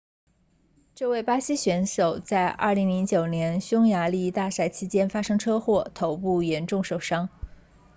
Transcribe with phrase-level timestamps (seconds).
[0.95, 7.29] 这位巴西选手在2009年匈牙利大奖赛期间发生车祸头部严重受伤